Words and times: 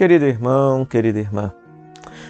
Querido 0.00 0.24
irmão, 0.24 0.82
querida 0.86 1.18
irmã, 1.18 1.52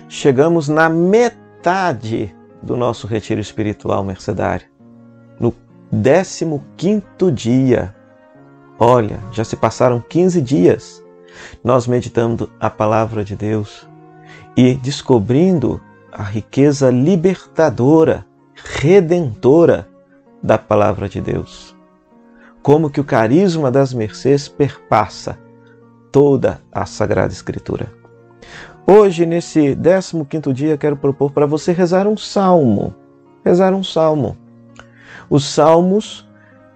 chegamos 0.09 0.69
na 0.69 0.89
metade 0.89 2.35
do 2.60 2.77
nosso 2.77 3.06
retiro 3.06 3.40
espiritual 3.40 4.03
mercedário, 4.03 4.66
no 5.38 5.54
15 6.77 7.30
dia. 7.33 7.95
Olha, 8.77 9.21
já 9.30 9.45
se 9.45 9.56
passaram 9.56 10.01
15 10.01 10.43
dias 10.43 11.01
nós 11.62 11.87
meditando 11.87 12.51
a 12.59 12.69
palavra 12.69 13.22
de 13.22 13.36
Deus 13.36 13.89
e 14.57 14.75
descobrindo 14.75 15.80
a 16.11 16.25
riqueza 16.25 16.91
libertadora, 16.91 18.27
redentora 18.80 19.89
da 20.43 20.59
palavra 20.59 21.09
de 21.09 21.21
Deus. 21.21 21.77
Como 22.64 22.91
que 22.91 23.00
o 23.00 23.05
carisma 23.05 23.71
das 23.71 23.95
mercês 23.95 24.48
perpassa 24.48 25.39
toda 26.11 26.61
a 26.72 26.86
Sagrada 26.86 27.32
Escritura. 27.32 27.93
Hoje, 28.86 29.25
nesse 29.25 29.76
15 29.76 30.52
dia, 30.52 30.76
quero 30.76 30.96
propor 30.96 31.30
para 31.30 31.46
você 31.46 31.72
rezar 31.72 32.07
um 32.07 32.16
salmo. 32.16 32.95
Rezar 33.45 33.73
um 33.73 33.85
salmo. 33.85 34.37
Os 35.29 35.45
salmos, 35.45 36.29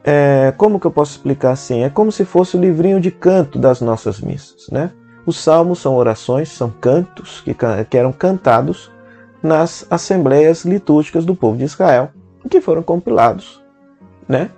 é, 0.04 0.52
como 0.56 0.78
que 0.78 0.86
eu 0.86 0.90
posso 0.90 1.12
explicar 1.12 1.50
assim? 1.50 1.82
É 1.82 1.90
como 1.90 2.12
se 2.12 2.24
fosse 2.24 2.56
o 2.56 2.60
livrinho 2.60 3.00
de 3.00 3.10
canto 3.10 3.58
das 3.58 3.80
nossas 3.80 4.20
missas, 4.20 4.68
né? 4.70 4.92
Os 5.26 5.38
salmos 5.38 5.80
são 5.80 5.96
orações, 5.96 6.50
são 6.50 6.70
cantos 6.70 7.40
que, 7.40 7.54
que 7.88 7.96
eram 7.96 8.12
cantados 8.12 8.92
nas 9.42 9.86
assembleias 9.90 10.64
litúrgicas 10.64 11.24
do 11.24 11.34
povo 11.34 11.56
de 11.56 11.64
Israel, 11.64 12.10
que 12.48 12.60
foram 12.60 12.82
compilados, 12.82 13.62
né? 14.28 14.50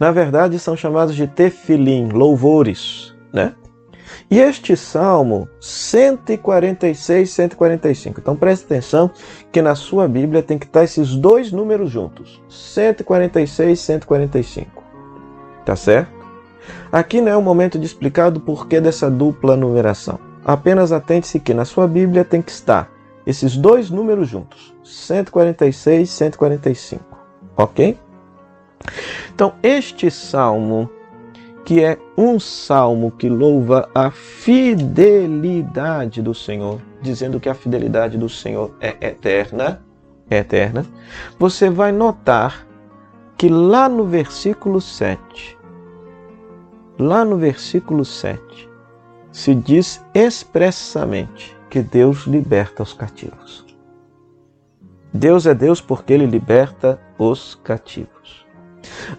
Na 0.00 0.10
verdade, 0.10 0.58
são 0.58 0.76
chamados 0.76 1.14
de 1.14 1.26
tefilim, 1.26 2.08
louvores, 2.08 3.14
né? 3.32 3.54
E 4.30 4.38
este 4.38 4.76
salmo 4.76 5.48
146, 5.58 7.30
145. 7.30 8.20
Então 8.20 8.36
preste 8.36 8.64
atenção 8.64 9.10
que 9.50 9.62
na 9.62 9.74
sua 9.74 10.06
Bíblia 10.06 10.42
tem 10.42 10.58
que 10.58 10.66
estar 10.66 10.84
esses 10.84 11.14
dois 11.14 11.50
números 11.50 11.90
juntos: 11.90 12.42
146, 12.48 13.80
145. 13.80 14.82
Tá 15.64 15.74
certo? 15.74 16.12
Aqui 16.92 17.20
não 17.20 17.32
é 17.32 17.36
o 17.36 17.42
momento 17.42 17.78
de 17.78 17.86
explicar 17.86 18.34
o 18.36 18.40
porquê 18.40 18.80
dessa 18.80 19.10
dupla 19.10 19.56
numeração. 19.56 20.18
Apenas 20.44 20.92
atente-se 20.92 21.40
que 21.40 21.54
na 21.54 21.64
sua 21.64 21.86
Bíblia 21.86 22.24
tem 22.24 22.42
que 22.42 22.50
estar 22.50 22.90
esses 23.26 23.56
dois 23.56 23.88
números 23.88 24.28
juntos: 24.28 24.74
146, 24.84 26.08
145. 26.08 27.18
Ok? 27.56 27.98
Então, 29.34 29.54
este 29.62 30.10
salmo 30.10 30.90
que 31.68 31.84
é 31.84 31.98
um 32.16 32.40
salmo 32.40 33.10
que 33.10 33.28
louva 33.28 33.90
a 33.94 34.10
fidelidade 34.10 36.22
do 36.22 36.32
Senhor, 36.32 36.80
dizendo 37.02 37.38
que 37.38 37.46
a 37.46 37.52
fidelidade 37.52 38.16
do 38.16 38.26
Senhor 38.26 38.74
é 38.80 38.96
eterna, 39.06 39.82
é 40.30 40.38
eterna, 40.38 40.86
você 41.38 41.68
vai 41.68 41.92
notar 41.92 42.66
que 43.36 43.50
lá 43.50 43.86
no 43.86 44.06
versículo 44.06 44.80
7, 44.80 45.58
lá 46.98 47.22
no 47.22 47.36
versículo 47.36 48.02
7, 48.02 48.66
se 49.30 49.54
diz 49.54 50.02
expressamente 50.14 51.54
que 51.68 51.82
Deus 51.82 52.26
liberta 52.26 52.82
os 52.82 52.94
cativos. 52.94 53.66
Deus 55.12 55.44
é 55.44 55.54
Deus 55.54 55.82
porque 55.82 56.14
ele 56.14 56.24
liberta 56.24 56.98
os 57.18 57.56
cativos. 57.56 58.46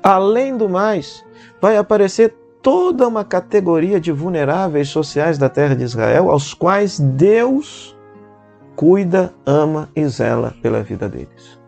Além 0.01 0.57
do 0.57 0.67
mais, 0.67 1.23
vai 1.61 1.77
aparecer 1.77 2.38
toda 2.61 3.07
uma 3.07 3.23
categoria 3.23 3.99
de 3.99 4.11
vulneráveis 4.11 4.89
sociais 4.89 5.37
da 5.37 5.49
terra 5.49 5.75
de 5.75 5.83
Israel, 5.83 6.29
aos 6.29 6.53
quais 6.53 6.99
Deus 6.99 7.97
cuida, 8.75 9.33
ama 9.45 9.89
e 9.95 10.05
zela 10.07 10.53
pela 10.61 10.81
vida 10.81 11.09
deles. 11.09 11.59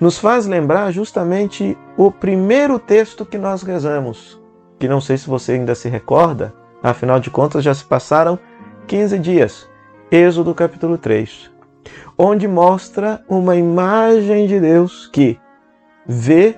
Nos 0.00 0.18
faz 0.18 0.46
lembrar 0.46 0.92
justamente 0.92 1.76
o 1.96 2.10
primeiro 2.10 2.78
texto 2.78 3.24
que 3.24 3.38
nós 3.38 3.62
rezamos, 3.62 4.40
que 4.78 4.88
não 4.88 5.00
sei 5.00 5.16
se 5.16 5.28
você 5.28 5.52
ainda 5.52 5.74
se 5.74 5.88
recorda, 5.88 6.52
afinal 6.82 7.18
de 7.18 7.30
contas 7.30 7.64
já 7.64 7.72
se 7.72 7.84
passaram 7.84 8.38
15 8.86 9.18
dias. 9.18 9.68
Êxodo 10.10 10.54
capítulo 10.54 10.98
3, 10.98 11.50
onde 12.16 12.46
mostra 12.46 13.24
uma 13.28 13.56
imagem 13.56 14.46
de 14.46 14.60
Deus 14.60 15.08
que 15.08 15.38
vê 16.06 16.56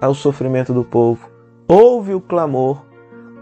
ao 0.00 0.14
sofrimento 0.14 0.72
do 0.72 0.82
povo, 0.82 1.28
ouve 1.68 2.14
o 2.14 2.20
clamor, 2.20 2.86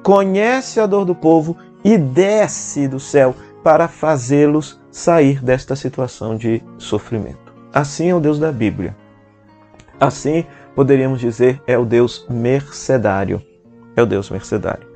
conhece 0.02 0.80
a 0.80 0.86
dor 0.86 1.04
do 1.04 1.14
povo 1.14 1.56
e 1.84 1.96
desce 1.96 2.88
do 2.88 2.98
céu 2.98 3.34
para 3.62 3.86
fazê-los 3.86 4.80
sair 4.90 5.42
desta 5.42 5.76
situação 5.76 6.36
de 6.36 6.62
sofrimento. 6.76 7.54
Assim 7.72 8.10
é 8.10 8.14
o 8.14 8.20
Deus 8.20 8.38
da 8.38 8.50
Bíblia. 8.50 8.96
Assim, 10.00 10.44
poderíamos 10.74 11.20
dizer, 11.20 11.62
é 11.66 11.78
o 11.78 11.84
Deus 11.84 12.26
mercedário. 12.28 13.42
É 13.94 14.02
o 14.02 14.06
Deus 14.06 14.30
mercedário. 14.30 14.86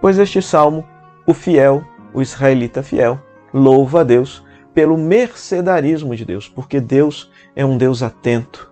Pois 0.00 0.18
este 0.18 0.42
salmo, 0.42 0.86
o 1.26 1.32
fiel, 1.32 1.84
o 2.12 2.20
israelita 2.20 2.82
fiel, 2.82 3.18
louva 3.52 4.00
a 4.00 4.04
Deus 4.04 4.44
pelo 4.74 4.96
mercedarismo 4.96 6.14
de 6.14 6.24
Deus, 6.24 6.48
porque 6.48 6.80
Deus 6.80 7.30
é 7.56 7.64
um 7.64 7.76
Deus 7.76 8.02
atento 8.02 8.70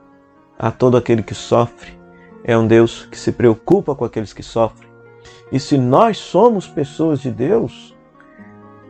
a 0.58 0.70
todo 0.70 0.96
aquele 0.96 1.22
que 1.22 1.34
sofre, 1.34 1.97
é 2.48 2.56
um 2.56 2.66
Deus 2.66 3.06
que 3.10 3.18
se 3.18 3.30
preocupa 3.30 3.94
com 3.94 4.06
aqueles 4.06 4.32
que 4.32 4.42
sofrem. 4.42 4.88
E 5.52 5.60
se 5.60 5.76
nós 5.76 6.16
somos 6.16 6.66
pessoas 6.66 7.20
de 7.20 7.30
Deus, 7.30 7.94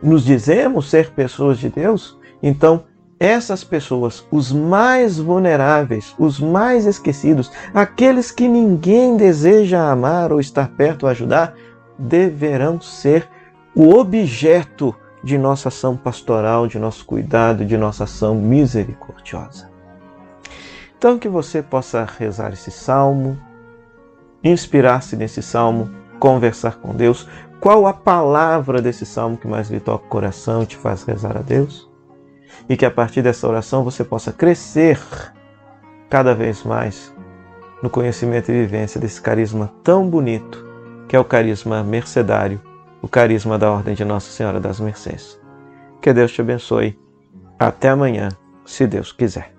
nos 0.01 0.23
dizemos 0.23 0.89
ser 0.89 1.11
pessoas 1.11 1.59
de 1.59 1.67
Deus, 1.67 2.17
então 2.41 2.85
essas 3.19 3.61
pessoas, 3.61 4.25
os 4.31 4.49
mais 4.49 5.19
vulneráveis, 5.19 6.15
os 6.17 6.39
mais 6.39 6.85
esquecidos, 6.85 7.51
aqueles 7.73 8.31
que 8.31 8.47
ninguém 8.47 9.17
deseja 9.17 9.91
amar 9.91 10.31
ou 10.31 10.39
estar 10.39 10.69
perto 10.69 11.03
ou 11.03 11.09
ajudar, 11.09 11.53
deverão 11.97 12.79
ser 12.79 13.27
o 13.75 13.89
objeto 13.93 14.95
de 15.21 15.37
nossa 15.37 15.67
ação 15.67 15.97
pastoral, 15.97 16.65
de 16.65 16.79
nosso 16.79 17.03
cuidado, 17.03 17.65
de 17.65 17.75
nossa 17.75 18.05
ação 18.05 18.35
misericordiosa. 18.35 19.69
Então, 20.97 21.19
que 21.19 21.27
você 21.27 21.61
possa 21.61 22.05
rezar 22.05 22.53
esse 22.53 22.71
salmo, 22.71 23.37
inspirar-se 24.43 25.15
nesse 25.15 25.41
salmo, 25.41 25.89
conversar 26.19 26.75
com 26.77 26.95
Deus. 26.95 27.27
Qual 27.59 27.85
a 27.87 27.93
palavra 27.93 28.81
desse 28.81 29.05
salmo 29.05 29.37
que 29.37 29.47
mais 29.47 29.69
lhe 29.69 29.79
toca 29.79 30.05
o 30.05 30.09
coração 30.09 30.63
e 30.63 30.65
te 30.65 30.77
faz 30.77 31.03
rezar 31.03 31.37
a 31.37 31.41
Deus? 31.41 31.89
E 32.67 32.77
que 32.77 32.85
a 32.85 32.91
partir 32.91 33.21
dessa 33.21 33.47
oração 33.47 33.83
você 33.83 34.03
possa 34.03 34.31
crescer 34.31 34.99
cada 36.09 36.33
vez 36.33 36.63
mais 36.63 37.13
no 37.81 37.89
conhecimento 37.89 38.49
e 38.49 38.53
vivência 38.53 38.99
desse 38.99 39.21
carisma 39.21 39.71
tão 39.83 40.09
bonito, 40.09 40.65
que 41.07 41.15
é 41.15 41.19
o 41.19 41.25
carisma 41.25 41.83
mercedário, 41.83 42.61
o 43.01 43.07
carisma 43.07 43.57
da 43.57 43.71
Ordem 43.71 43.95
de 43.95 44.03
Nossa 44.03 44.31
Senhora 44.31 44.59
das 44.59 44.79
Mercês. 44.79 45.39
Que 46.01 46.13
Deus 46.13 46.31
te 46.31 46.41
abençoe. 46.41 46.99
Até 47.57 47.89
amanhã, 47.89 48.29
se 48.65 48.87
Deus 48.87 49.11
quiser. 49.11 49.58